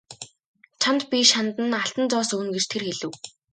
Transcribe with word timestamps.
Чамд 0.81 1.01
би 1.09 1.17
шанд 1.31 1.55
нь 1.65 1.77
алтан 1.81 2.05
зоос 2.11 2.29
өгнө 2.35 2.51
гэж 2.55 2.65
тэр 2.71 2.83
хэлэв. 2.87 3.11